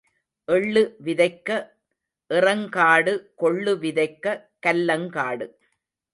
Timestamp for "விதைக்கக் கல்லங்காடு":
3.83-5.47